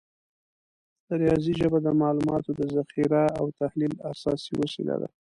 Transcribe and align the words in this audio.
د 1.07 1.09
ریاضي 1.21 1.53
ژبه 1.59 1.79
د 1.83 1.87
معلوماتو 2.01 2.51
د 2.59 2.61
ذخیره 2.75 3.23
او 3.39 3.45
تحلیل 3.59 3.93
اساسي 4.11 4.53
وسیله 4.61 4.95
ده. 5.01 5.09